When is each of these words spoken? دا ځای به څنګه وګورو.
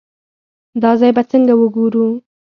دا 0.81 0.91
ځای 0.99 1.11
به 1.15 1.23
څنګه 1.31 1.53
وګورو. 1.57 2.07